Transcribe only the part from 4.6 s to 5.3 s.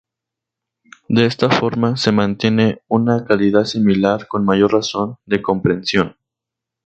razón